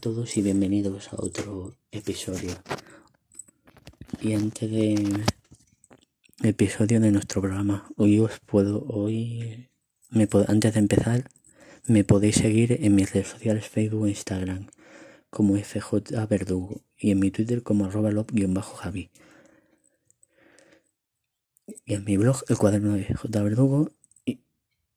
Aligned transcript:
todos 0.00 0.34
y 0.38 0.42
bienvenidos 0.42 1.12
a 1.12 1.16
otro 1.18 1.76
episodio. 1.92 2.52
Y 4.22 4.32
antes 4.32 4.70
de 4.70 5.24
episodio 6.42 7.00
de 7.00 7.12
nuestro 7.12 7.42
programa, 7.42 7.86
hoy 7.96 8.18
os 8.18 8.40
puedo, 8.40 8.82
hoy 8.88 9.68
me 10.08 10.26
antes 10.48 10.72
de 10.72 10.80
empezar, 10.80 11.28
me 11.86 12.02
podéis 12.02 12.36
seguir 12.36 12.78
en 12.80 12.94
mis 12.94 13.12
redes 13.12 13.28
sociales 13.28 13.68
Facebook 13.68 14.06
e 14.06 14.10
Instagram 14.10 14.68
como 15.28 15.54
FJ 15.58 16.26
Verdugo 16.30 16.80
y 16.96 17.10
en 17.10 17.18
mi 17.18 17.30
Twitter 17.30 17.62
como 17.62 17.84
arroba 17.84 18.10
javi 18.62 19.10
Y 21.84 21.92
en 21.92 22.04
mi 22.04 22.16
blog 22.16 22.42
El 22.48 22.56
Cuaderno 22.56 22.94
de 22.94 23.04
J 23.04 23.42
Verdugo 23.42 23.90
y, 24.24 24.40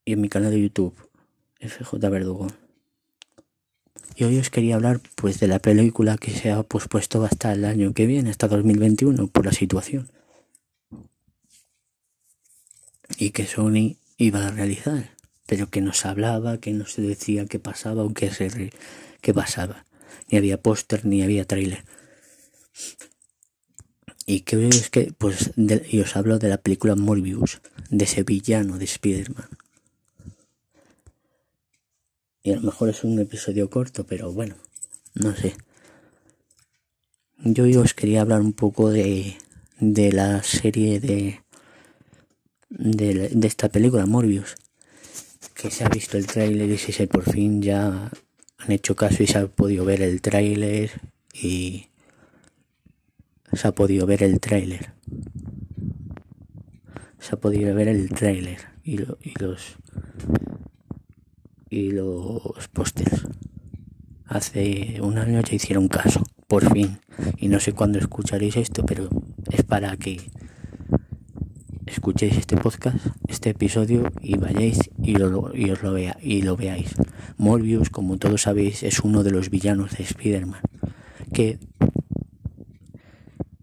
y 0.06 0.14
en 0.14 0.22
mi 0.22 0.30
canal 0.30 0.52
de 0.52 0.62
YouTube 0.62 0.95
FJ 1.59 2.09
Verdugo. 2.09 2.48
Y 4.16 4.26
hoy 4.26 4.38
os 4.38 4.49
quería 4.49 4.76
hablar 4.76 5.02
pues 5.16 5.40
de 5.40 5.48
la 5.48 5.59
película 5.59 6.17
que 6.17 6.31
se 6.31 6.52
ha 6.52 6.62
pospuesto 6.62 7.23
hasta 7.23 7.52
el 7.53 7.66
año 7.66 7.94
que 7.94 8.05
viene, 8.05 8.30
hasta 8.30 8.48
2021, 8.48 9.27
por 9.27 9.45
la 9.45 9.52
situación. 9.52 10.09
Y 13.17 13.31
que 13.31 13.48
Sony 13.48 13.98
iba 14.17 14.48
a 14.48 14.52
realizar, 14.52 15.12
pero 15.48 15.70
que 15.70 15.81
nos 15.81 16.05
hablaba, 16.05 16.59
que 16.59 16.73
no 16.73 16.86
se 16.86 17.02
decía 17.02 17.45
qué 17.48 17.59
pasaba 17.59 18.03
o 18.03 18.13
qué, 18.13 18.31
se 18.31 18.72
qué 19.22 19.34
pasaba. 19.34 19.86
Ni 20.30 20.38
había 20.38 20.61
póster, 20.61 21.05
ni 21.05 21.23
había 21.23 21.45
tráiler. 21.45 21.84
Y 24.25 24.41
que 24.41 24.67
es 24.67 24.89
que, 24.89 25.11
pues, 25.17 25.52
y 25.58 26.00
os 26.00 26.16
hablo 26.16 26.39
de 26.39 26.50
la 26.50 26.58
película 26.58 26.95
Morbius, 26.95 27.61
de 27.89 28.05
ese 28.05 28.23
villano 28.23 28.77
de 28.77 28.86
Spider-Man 28.86 29.62
y 32.44 32.52
a 32.52 32.55
lo 32.58 32.61
mejor 32.61 32.89
es 32.89 33.05
un 33.05 33.17
episodio 33.19 33.69
corto, 33.69 34.05
pero 34.05 34.31
bueno, 34.33 34.55
no 35.16 35.33
sé. 35.33 35.55
Yo 37.38 37.81
os 37.81 37.94
quería 37.94 38.22
hablar 38.22 38.41
un 38.41 38.53
poco 38.53 38.89
de, 38.89 39.38
de 39.80 40.11
la 40.11 40.44
serie 40.44 40.99
de, 40.99 41.41
de, 42.69 43.30
de 43.30 43.47
esta 43.47 43.69
película, 43.69 44.05
Morbius. 44.05 44.55
Que 45.53 45.71
se 45.71 45.86
ha 45.86 45.89
visto 45.89 46.17
el 46.17 46.27
tráiler 46.27 46.69
y 46.69 46.77
si 46.77 46.91
se 46.91 47.08
por 47.08 47.30
fin 47.30 47.61
ya 47.61 48.11
han 48.58 48.71
hecho 48.71 48.95
caso 48.95 49.23
y 49.23 49.27
se 49.27 49.38
ha 49.38 49.47
podido 49.47 49.86
ver 49.86 50.02
el 50.02 50.21
tráiler 50.21 50.91
y 51.33 51.88
se 53.53 53.67
ha 53.67 53.71
podido 53.73 54.05
ver 54.05 54.23
el 54.23 54.41
tráiler. 54.41 54.91
Se 57.19 57.36
ha 57.36 57.39
podido 57.39 57.73
ver 57.73 57.88
el 57.88 58.09
tráiler 58.09 58.59
y, 58.83 59.02
y 59.02 59.33
los 59.39 59.77
y 61.74 61.90
los 61.90 62.68
pósters. 62.72 63.26
Hace 64.28 65.00
un 65.02 65.18
año 65.18 65.42
ya 65.42 65.56
hicieron 65.56 65.88
caso, 65.88 66.22
por 66.48 66.72
fin. 66.72 67.00
Y 67.38 67.48
no 67.48 67.60
sé 67.60 67.74
cuándo 67.74 67.98
escucharéis 67.98 68.58
esto, 68.58 68.86
pero 68.86 69.10
es 69.52 69.64
para 69.64 69.98
que 69.98 70.22
escuchéis 71.88 72.38
este 72.38 72.58
podcast, 72.58 72.98
este 73.28 73.50
episodio 73.50 74.12
y 74.22 74.38
vayáis 74.38 74.92
y, 75.02 75.16
lo, 75.16 75.52
y 75.56 75.72
os 75.72 75.82
lo, 75.82 75.94
vea, 75.94 76.16
y 76.22 76.44
lo 76.44 76.56
veáis. 76.56 76.94
Morbius, 77.38 77.90
como 77.90 78.18
todos 78.18 78.44
sabéis, 78.44 78.84
es 78.84 79.00
uno 79.00 79.24
de 79.24 79.32
los 79.32 79.50
villanos 79.50 79.98
de 79.98 80.04
Spider-Man 80.04 80.62
que 81.34 81.58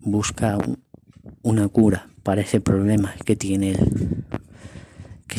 busca 0.01 0.59
una 1.43 1.69
cura 1.69 2.11
para 2.25 2.41
ese 2.41 2.61
problema 2.61 3.15
que 3.25 3.37
tiene 3.37 3.71
él 3.71 4.25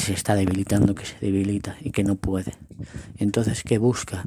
se 0.02 0.14
está 0.14 0.36
debilitando, 0.36 0.96
que 0.96 1.06
se 1.06 1.16
debilita 1.22 1.78
y 1.80 1.92
que 1.92 2.04
no 2.04 2.16
puede. 2.16 2.54
Entonces, 3.18 3.64
¿qué 3.64 3.78
busca? 3.78 4.26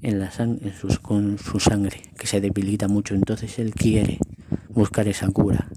En, 0.00 0.18
la 0.18 0.32
en 0.38 0.72
sus, 0.74 0.98
con 0.98 1.38
su 1.38 1.60
sangre, 1.60 2.02
que 2.18 2.26
se 2.26 2.40
debilita 2.40 2.88
mucho. 2.88 3.14
Entonces 3.14 3.58
él 3.58 3.74
quiere 3.74 4.18
buscar 4.70 5.08
esa 5.08 5.28
cura. 5.28 5.68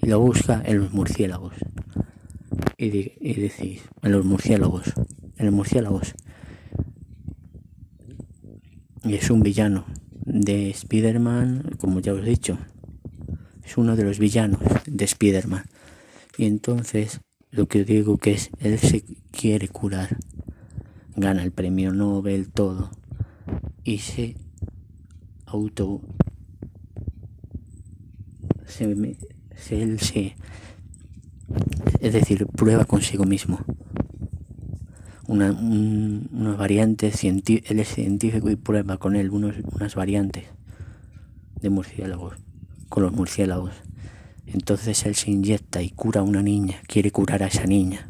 Y 0.00 0.06
lo 0.08 0.20
busca 0.20 0.62
en 0.64 0.78
los 0.78 0.92
murciélagos. 0.92 1.54
Y, 2.76 2.90
decís, 2.90 3.82
en 4.02 4.12
los 4.12 4.24
murciélagos, 4.24 4.92
en 5.36 5.46
los 5.46 5.54
murciélagos. 5.54 6.14
Y 9.04 9.14
es 9.14 9.30
un 9.30 9.40
villano 9.40 9.84
de 10.24 10.70
Spider-Man, 10.70 11.76
como 11.78 12.00
ya 12.00 12.12
os 12.12 12.22
he 12.22 12.30
dicho. 12.30 12.58
Es 13.64 13.76
uno 13.76 13.94
de 13.94 14.04
los 14.04 14.18
villanos 14.18 14.60
de 14.86 15.04
Spider-Man. 15.04 15.64
Y 16.36 16.46
entonces 16.46 17.20
lo 17.52 17.68
que 17.68 17.84
digo 17.84 18.16
que 18.16 18.32
es, 18.32 18.50
él 18.60 18.78
se 18.78 19.04
quiere 19.30 19.68
curar, 19.68 20.16
gana 21.16 21.42
el 21.42 21.52
premio 21.52 21.92
Nobel, 21.92 22.48
todo, 22.48 22.90
y 23.84 23.98
se 23.98 24.36
auto, 25.44 26.00
se, 28.64 28.84
él 28.84 30.00
se, 30.00 30.34
es 32.00 32.12
decir, 32.14 32.46
prueba 32.46 32.86
consigo 32.86 33.24
mismo. 33.24 33.60
Una, 35.26 35.52
unas 35.52 36.56
variantes, 36.56 37.22
él 37.22 37.42
es 37.80 37.88
científico 37.88 38.50
y 38.50 38.56
prueba 38.56 38.96
con 38.96 39.14
él 39.14 39.30
unos, 39.30 39.56
unas 39.74 39.94
variantes 39.94 40.44
de 41.60 41.68
murciélagos, 41.68 42.34
con 42.88 43.02
los 43.02 43.12
murciélagos. 43.12 43.74
Entonces 44.46 45.04
él 45.06 45.14
se 45.14 45.30
inyecta 45.30 45.82
y 45.82 45.90
cura 45.90 46.20
a 46.20 46.24
una 46.24 46.42
niña, 46.42 46.76
quiere 46.86 47.10
curar 47.10 47.42
a 47.42 47.46
esa 47.46 47.64
niña. 47.64 48.08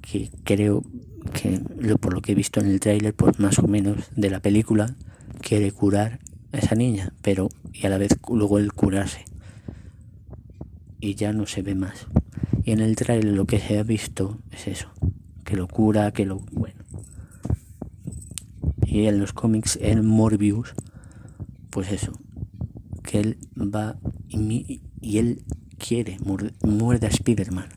Que 0.00 0.30
creo 0.44 0.84
que 1.32 1.60
por 1.98 2.14
lo 2.14 2.20
que 2.20 2.32
he 2.32 2.34
visto 2.34 2.60
en 2.60 2.66
el 2.66 2.80
tráiler, 2.80 3.14
pues 3.14 3.38
más 3.38 3.58
o 3.58 3.66
menos 3.66 4.10
de 4.14 4.30
la 4.30 4.40
película, 4.40 4.94
quiere 5.40 5.72
curar 5.72 6.20
a 6.52 6.58
esa 6.58 6.74
niña, 6.74 7.12
pero 7.22 7.48
y 7.72 7.86
a 7.86 7.90
la 7.90 7.98
vez 7.98 8.16
luego 8.28 8.58
él 8.58 8.72
curarse. 8.72 9.24
Y 11.00 11.14
ya 11.16 11.32
no 11.32 11.46
se 11.46 11.62
ve 11.62 11.74
más. 11.74 12.06
Y 12.64 12.72
en 12.72 12.80
el 12.80 12.96
tráiler 12.96 13.34
lo 13.34 13.46
que 13.46 13.58
se 13.58 13.78
ha 13.78 13.82
visto 13.82 14.38
es 14.50 14.68
eso, 14.68 14.90
que 15.44 15.56
lo 15.56 15.68
cura, 15.68 16.12
que 16.12 16.24
lo 16.24 16.38
bueno. 16.52 16.82
Y 18.86 19.06
en 19.06 19.18
los 19.18 19.32
cómics, 19.32 19.78
en 19.82 20.06
Morbius, 20.06 20.74
pues 21.70 21.90
eso, 21.90 22.12
que 23.02 23.20
él 23.20 23.38
va 23.56 23.98
y, 24.34 25.18
él 25.18 25.44
quiere, 25.78 26.18
muerde, 26.20 27.06
a 27.06 27.10
Spider-Man, 27.10 27.68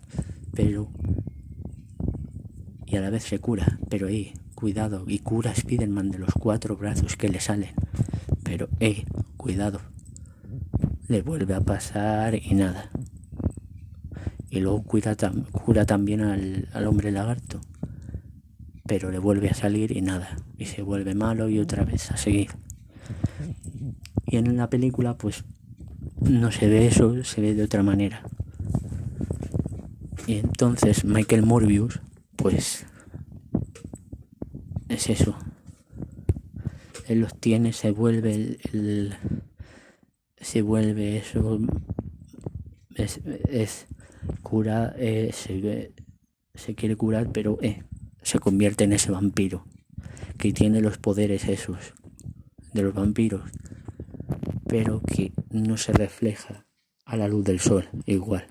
pero... 0.54 0.90
Y 2.86 2.96
a 2.96 3.02
la 3.02 3.10
vez 3.10 3.24
se 3.24 3.40
cura, 3.40 3.80
pero 3.90 4.08
eh, 4.08 4.34
cuidado, 4.56 5.04
y 5.08 5.20
cura 5.20 5.52
a 5.52 5.54
Spider-Man 5.54 6.10
de 6.10 6.20
los 6.20 6.32
cuatro 6.34 6.78
brazos 6.78 7.18
que 7.18 7.28
le 7.28 7.42
salen. 7.42 7.72
Pero 8.44 8.70
eh, 8.80 9.04
cuidado. 9.36 9.82
Le 11.10 11.22
vuelve 11.22 11.54
a 11.54 11.62
pasar 11.62 12.36
y 12.36 12.54
nada. 12.54 12.90
Y 14.50 14.62
luego 14.62 14.84
cura 14.84 15.86
también 15.86 16.22
al, 16.22 16.70
al 16.72 16.88
hombre 16.88 17.12
lagarto. 17.12 17.60
Pero 18.86 19.12
le 19.12 19.20
vuelve 19.20 19.50
a 19.50 19.54
salir 19.54 19.92
y 19.92 20.02
nada. 20.02 20.38
Y 20.58 20.66
se 20.66 20.82
vuelve 20.82 21.14
malo 21.14 21.50
y 21.50 21.60
otra 21.60 21.84
vez 21.84 22.10
a 22.12 22.18
seguir. 22.18 22.52
Y 24.26 24.38
en 24.38 24.56
la 24.56 24.70
película 24.70 25.18
pues 25.18 25.44
no 26.30 26.52
se 26.52 26.68
ve 26.68 26.88
eso, 26.88 27.24
se 27.24 27.42
ve 27.42 27.54
de 27.54 27.64
otra 27.64 27.84
manera. 27.84 28.24
Y 30.28 30.36
entonces 30.36 31.06
Michael 31.06 31.44
Morbius, 31.44 32.02
pues 32.36 32.86
es 34.90 35.10
eso. 35.10 35.38
Él 37.08 37.22
los 37.22 37.34
tiene, 37.40 37.72
se 37.72 37.92
vuelve 37.92 38.58
el, 38.74 39.16
se 40.36 40.62
vuelve 40.62 41.18
eso, 41.18 41.60
es, 42.96 43.22
es 43.50 43.88
cura, 44.44 44.94
eh, 44.98 45.32
se, 45.34 45.94
se, 46.54 46.76
quiere 46.76 46.98
curar, 46.98 47.32
pero 47.32 47.58
eh, 47.62 47.84
se 48.22 48.40
convierte 48.40 48.84
en 48.84 48.92
ese 48.92 49.12
vampiro 49.12 49.66
que 50.38 50.52
tiene 50.52 50.82
los 50.82 50.98
poderes 50.98 51.48
esos 51.48 51.94
de 52.74 52.82
los 52.82 52.94
vampiros, 52.94 53.50
pero 54.68 55.02
que 55.02 55.32
no 55.50 55.78
se 55.78 55.94
refleja 55.94 56.66
a 57.06 57.18
la 57.18 57.28
luz 57.28 57.46
del 57.46 57.60
sol 57.60 57.90
igual. 58.06 58.48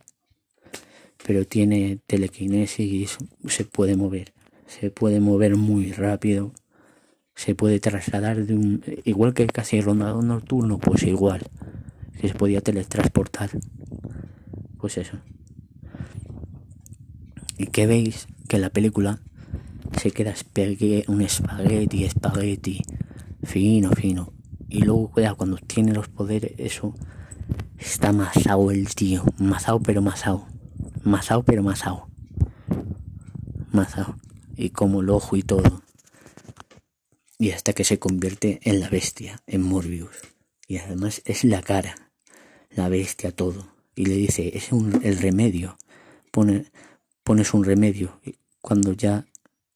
Pero 1.24 1.44
tiene 1.44 1.98
telequinesis 2.06 3.18
y 3.42 3.48
se 3.48 3.64
puede 3.64 3.96
mover. 3.96 4.32
Se 4.66 4.90
puede 4.90 5.20
mover 5.20 5.56
muy 5.56 5.92
rápido. 5.92 6.52
Se 7.34 7.54
puede 7.54 7.80
trasladar 7.80 8.46
de 8.46 8.54
un... 8.54 8.82
Igual 9.04 9.34
que 9.34 9.46
casi 9.46 9.80
rondado 9.80 10.22
nocturno, 10.22 10.78
pues 10.78 11.02
igual. 11.02 11.42
Que 12.20 12.28
se 12.28 12.34
podía 12.34 12.60
teletransportar. 12.60 13.50
Pues 14.78 14.96
eso. 14.98 15.18
¿Y 17.58 17.66
que 17.66 17.86
veis? 17.86 18.26
Que 18.48 18.58
la 18.58 18.70
película 18.70 19.20
se 20.00 20.10
queda 20.10 20.34
un 21.08 21.22
espagueti, 21.22 22.04
espagueti, 22.04 22.82
fino, 23.42 23.90
fino. 23.92 24.35
Y 24.68 24.82
luego, 24.82 25.12
cuando 25.36 25.56
tiene 25.58 25.92
los 25.92 26.08
poderes, 26.08 26.52
eso 26.58 26.94
está 27.78 28.12
masao 28.12 28.70
el 28.70 28.94
tío. 28.94 29.24
Masao, 29.38 29.80
pero 29.80 30.02
masao. 30.02 30.46
Masao, 31.02 31.42
pero 31.44 31.62
masao. 31.62 32.08
Masao. 33.72 34.16
Y 34.56 34.70
como 34.70 35.00
el 35.00 35.10
ojo 35.10 35.36
y 35.36 35.42
todo. 35.42 35.82
y 37.38 37.50
hasta 37.50 37.74
que 37.74 37.84
se 37.84 37.98
convierte 37.98 38.60
en 38.62 38.80
la 38.80 38.88
bestia, 38.88 39.42
en 39.46 39.62
Morbius. 39.62 40.16
Y 40.66 40.78
además 40.78 41.22
es 41.26 41.44
la 41.44 41.62
cara, 41.62 41.94
la 42.70 42.88
bestia, 42.88 43.30
todo. 43.30 43.68
Y 43.94 44.06
le 44.06 44.14
dice, 44.14 44.56
es 44.56 44.72
un, 44.72 45.00
el 45.04 45.18
remedio. 45.18 45.76
Pone, 46.30 46.70
pones 47.22 47.54
un 47.54 47.64
remedio 47.64 48.20
cuando 48.60 48.92
ya 48.92 49.26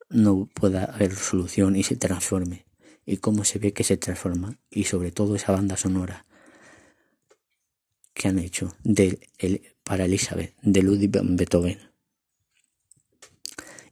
no 0.09 0.47
pueda 0.53 0.85
haber 0.85 1.15
solución 1.15 1.77
y 1.77 1.83
se 1.83 1.97
transforme. 1.97 2.67
Y 3.07 3.19
cómo 3.19 3.45
se 3.45 3.59
ve 3.59 3.73
que 3.73 3.85
se 3.85 3.97
transforma. 3.97 4.59
Y 4.71 4.85
sobre 4.85 5.11
todo 5.11 5.37
esa 5.37 5.53
banda 5.53 5.77
sonora 5.77 6.27
que 8.15 8.29
han 8.29 8.39
hecho 8.39 8.75
de, 8.83 9.19
el, 9.39 9.63
para 9.83 10.05
Elizabeth, 10.05 10.55
de 10.63 10.83
Ludwig 10.83 11.11
van 11.11 11.37
Beethoven. 11.37 11.79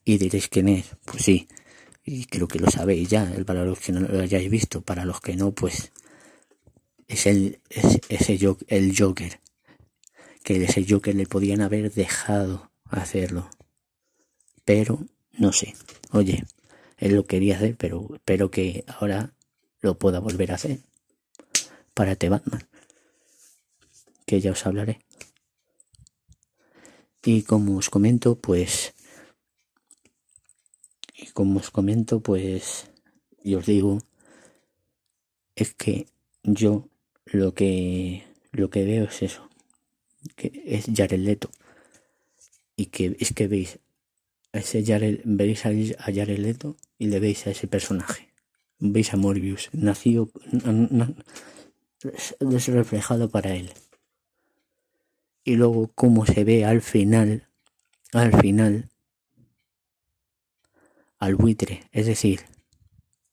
Y 0.04 0.18
diréis 0.18 0.48
quién 0.48 0.68
es. 0.68 0.86
Pues 1.04 1.24
sí, 1.24 1.48
y 2.10 2.24
creo 2.24 2.48
que 2.48 2.58
lo 2.58 2.70
sabéis 2.70 3.10
ya, 3.10 3.30
para 3.44 3.64
los 3.64 3.78
que 3.78 3.92
no 3.92 4.00
lo 4.00 4.20
hayáis 4.20 4.50
visto, 4.50 4.80
para 4.80 5.04
los 5.04 5.20
que 5.20 5.36
no, 5.36 5.52
pues 5.52 5.92
es 7.06 7.26
el, 7.26 7.60
es, 7.68 8.00
ese 8.08 8.38
el 8.68 8.94
Joker, 8.98 9.40
que 10.42 10.64
ese 10.64 10.86
Joker 10.88 11.14
le 11.14 11.26
podían 11.26 11.60
haber 11.60 11.92
dejado 11.92 12.70
hacerlo, 12.84 13.50
pero 14.64 15.04
no 15.32 15.52
sé, 15.52 15.74
oye, 16.10 16.44
él 16.98 17.14
lo 17.14 17.24
quería 17.24 17.56
hacer, 17.56 17.76
pero 17.76 18.08
espero 18.14 18.50
que 18.50 18.84
ahora 18.86 19.32
lo 19.80 19.98
pueda 19.98 20.18
volver 20.18 20.52
a 20.52 20.56
hacer 20.56 20.80
para 21.94 22.16
Batman, 22.20 22.66
que 24.26 24.40
ya 24.40 24.52
os 24.52 24.66
hablaré. 24.66 25.00
Y 27.24 27.42
como 27.42 27.76
os 27.76 27.90
comento, 27.90 28.36
pues 28.36 28.94
y 31.18 31.26
como 31.26 31.58
os 31.58 31.70
comento, 31.70 32.20
pues, 32.20 32.90
y 33.42 33.56
os 33.56 33.66
digo, 33.66 33.98
es 35.56 35.74
que 35.74 36.06
yo 36.44 36.88
lo 37.24 37.54
que, 37.54 38.24
lo 38.52 38.70
que 38.70 38.84
veo 38.84 39.04
es 39.04 39.22
eso, 39.22 39.48
que 40.36 40.62
es 40.64 40.86
Jared 40.94 41.18
Leto. 41.18 41.50
Y 42.76 42.86
que 42.86 43.16
es 43.18 43.34
que 43.34 43.48
veis 43.48 43.80
a 44.52 44.58
ese 44.58 44.84
Jared, 44.84 45.20
veis 45.24 45.66
a, 45.66 45.70
Jared 45.70 46.38
Leto 46.38 46.76
y 46.98 47.06
le 47.08 47.20
veis 47.20 47.46
a 47.46 47.50
ese 47.50 47.66
personaje. 47.66 48.28
Veis 48.78 49.12
a 49.12 49.16
Morbius, 49.16 49.70
nacido, 49.72 50.30
es 52.02 52.66
reflejado 52.68 53.28
para 53.28 53.54
él. 53.54 53.72
Y 55.44 55.56
luego 55.56 55.90
cómo 55.94 56.26
se 56.26 56.44
ve 56.44 56.64
al 56.64 56.82
final, 56.82 57.48
al 58.12 58.38
final, 58.40 58.88
al 61.18 61.34
buitre, 61.34 61.88
es 61.92 62.06
decir, 62.06 62.42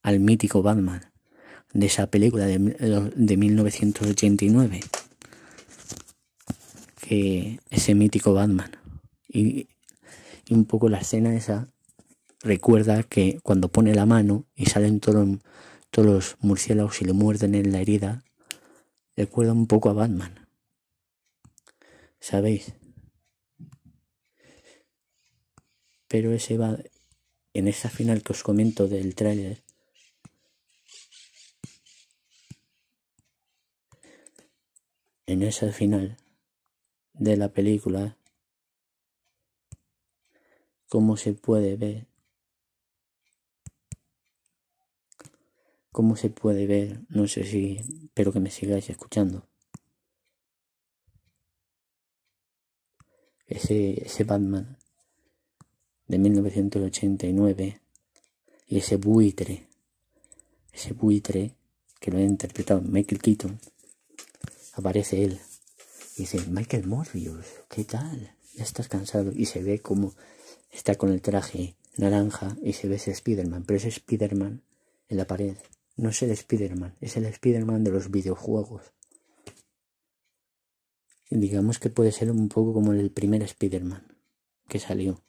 al 0.01 0.19
mítico 0.19 0.63
Batman 0.63 1.11
de 1.73 1.87
esa 1.87 2.07
película 2.07 2.45
de, 2.45 2.57
de 2.57 3.37
1989. 3.37 4.79
Que 7.01 7.59
ese 7.69 7.93
mítico 7.93 8.33
Batman. 8.33 8.71
Y, 9.27 9.67
y, 10.45 10.53
un 10.53 10.65
poco 10.65 10.89
la 10.89 10.99
escena 10.99 11.35
esa 11.35 11.67
recuerda 12.39 13.03
que 13.03 13.39
cuando 13.43 13.69
pone 13.69 13.95
la 13.95 14.05
mano 14.05 14.45
y 14.55 14.67
salen 14.67 14.99
todos, 14.99 15.39
todos 15.89 16.07
los 16.07 16.37
murciélagos 16.39 17.01
y 17.01 17.05
le 17.05 17.13
muerden 17.13 17.55
en 17.55 17.71
la 17.71 17.81
herida, 17.81 18.23
recuerda 19.15 19.53
un 19.53 19.67
poco 19.67 19.89
a 19.89 19.93
Batman. 19.93 20.47
¿Sabéis? 22.19 22.73
Pero 26.07 26.31
ese 26.33 26.57
va, 26.57 26.77
en 27.53 27.67
esa 27.67 27.89
final 27.89 28.21
que 28.21 28.33
os 28.33 28.43
comento 28.43 28.87
del 28.87 29.15
tráiler, 29.15 29.63
en 35.25 35.41
esa 35.41 35.71
final 35.71 36.17
de 37.13 37.37
la 37.37 37.49
película, 37.49 38.17
cómo 40.89 41.17
se 41.17 41.33
puede 41.33 41.75
ver, 41.75 42.07
cómo 45.91 46.15
se 46.15 46.29
puede 46.29 46.67
ver, 46.67 47.01
no 47.09 47.27
sé 47.27 47.45
si, 47.45 47.77
espero 48.03 48.31
que 48.33 48.39
me 48.39 48.51
sigáis 48.51 48.89
escuchando. 48.89 49.47
Ese, 53.47 54.05
ese 54.05 54.23
Batman 54.23 54.77
de 56.07 56.17
1989 56.17 57.81
y 58.67 58.77
ese 58.77 58.97
buitre, 58.97 59.67
ese 60.73 60.93
buitre 60.93 61.55
que 61.99 62.11
lo 62.11 62.17
ha 62.17 62.21
interpretado 62.21 62.81
Michael 62.81 63.21
Keaton, 63.21 63.59
aparece 64.73 65.23
él 65.23 65.39
y 66.17 66.21
dice, 66.21 66.39
Michael 66.47 66.87
Morbius, 66.87 67.45
¿qué 67.69 67.83
tal? 67.83 68.35
Ya 68.53 68.63
estás 68.63 68.87
cansado 68.87 69.31
y 69.33 69.45
se 69.45 69.61
ve 69.61 69.79
como 69.79 70.13
está 70.75 70.95
con 70.95 71.11
el 71.11 71.21
traje 71.21 71.75
naranja 71.97 72.57
y 72.61 72.73
se 72.73 72.87
ve 72.87 72.95
ese 72.95 73.11
Spider-Man, 73.11 73.63
pero 73.65 73.77
ese 73.77 73.89
Spider-Man 73.89 74.61
en 75.07 75.17
la 75.17 75.25
pared 75.25 75.55
no 75.95 76.09
es 76.09 76.21
el 76.21 76.31
Spider-Man, 76.31 76.95
es 77.01 77.15
el 77.17 77.25
Spider-Man 77.25 77.83
de 77.83 77.91
los 77.91 78.11
videojuegos. 78.11 78.93
digamos 81.29 81.79
que 81.79 81.89
puede 81.89 82.11
ser 82.11 82.31
un 82.31 82.49
poco 82.49 82.73
como 82.73 82.93
el 82.93 83.11
primer 83.11 83.43
Spider-Man 83.43 84.03
que 84.67 84.79
salió. 84.79 85.21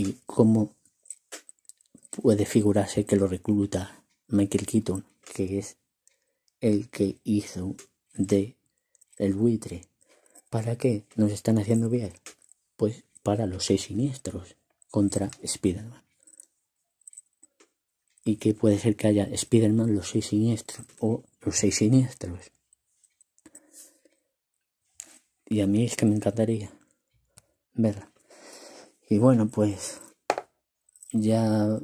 y 0.00 0.16
cómo 0.24 0.74
puede 2.08 2.46
figurarse 2.46 3.04
que 3.04 3.16
lo 3.16 3.26
recluta 3.26 4.02
Michael 4.28 4.66
Keaton, 4.66 5.04
que 5.34 5.58
es 5.58 5.76
el 6.62 6.88
que 6.88 7.18
hizo 7.22 7.76
de 8.14 8.56
el 9.18 9.34
buitre. 9.34 9.82
¿Para 10.50 10.76
qué 10.76 11.06
nos 11.14 11.30
están 11.30 11.58
haciendo 11.58 11.88
bien? 11.88 12.12
Pues 12.76 13.04
para 13.22 13.46
los 13.46 13.64
seis 13.64 13.82
siniestros 13.82 14.56
contra 14.90 15.30
Spider-Man. 15.40 16.02
¿Y 18.24 18.36
qué 18.36 18.52
puede 18.52 18.78
ser 18.78 18.96
que 18.96 19.06
haya 19.06 19.24
Spider-Man 19.24 19.94
los 19.94 20.10
seis 20.10 20.26
siniestros 20.26 20.86
o 20.98 21.22
los 21.40 21.56
seis 21.56 21.76
siniestros? 21.76 22.50
Y 25.46 25.60
a 25.60 25.66
mí 25.66 25.84
es 25.84 25.96
que 25.96 26.06
me 26.06 26.16
encantaría 26.16 26.72
verla. 27.72 28.12
Y 29.08 29.18
bueno, 29.18 29.48
pues 29.48 30.00
ya 31.12 31.80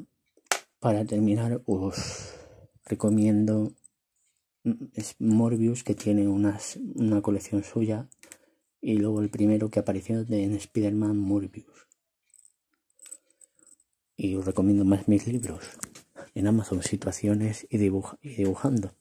para 0.80 1.04
terminar 1.04 1.62
os 1.66 2.34
recomiendo 2.84 3.72
Morbius 5.18 5.84
que 5.84 5.94
tiene 5.94 6.28
unas, 6.28 6.76
una 6.94 7.22
colección 7.22 7.62
suya 7.62 8.08
y 8.80 8.94
luego 8.98 9.20
el 9.20 9.30
primero 9.30 9.70
que 9.70 9.80
apareció 9.80 10.20
en 10.20 10.52
Spider-Man 10.54 11.16
Morbius. 11.16 11.86
Y 14.16 14.34
os 14.36 14.44
recomiendo 14.44 14.84
más 14.84 15.08
mis 15.08 15.26
libros 15.26 15.64
en 16.34 16.46
Amazon, 16.46 16.82
situaciones 16.82 17.66
y, 17.70 17.76
y 17.76 18.34
dibujando. 18.36 18.94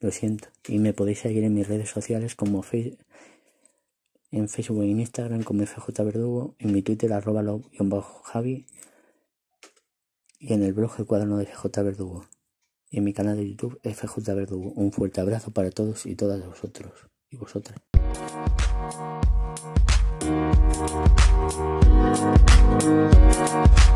Lo 0.00 0.10
siento. 0.10 0.48
Y 0.66 0.78
me 0.78 0.92
podéis 0.92 1.20
seguir 1.20 1.44
en 1.44 1.54
mis 1.54 1.68
redes 1.68 1.90
sociales 1.90 2.34
como 2.34 2.64
en 4.32 4.48
Facebook 4.48 4.82
e 4.82 4.86
Instagram 4.86 5.42
como 5.44 5.64
FJ 5.64 6.02
Verdugo, 6.02 6.56
en 6.58 6.72
mi 6.72 6.82
Twitter 6.82 7.12
arroba 7.12 7.44
javi 8.24 8.66
y 10.38 10.52
en 10.54 10.62
el 10.62 10.72
blog 10.72 10.92
El 10.98 11.06
Cuaderno 11.06 11.36
de 11.36 11.46
FJ 11.46 11.82
Verdugo 11.82 12.26
y 12.90 12.98
en 12.98 13.04
mi 13.04 13.12
canal 13.12 13.36
de 13.36 13.48
YouTube 13.48 13.78
FJ 13.82 14.34
Verdugo. 14.34 14.72
Un 14.72 14.90
fuerte 14.90 15.20
abrazo 15.20 15.50
para 15.52 15.70
todos 15.70 16.06
y 16.06 16.16
todas 16.16 16.44
vosotros 16.44 16.92
y 17.30 17.36
vosotras. 17.36 17.91
Thank 22.82 23.86
you. 23.86 23.91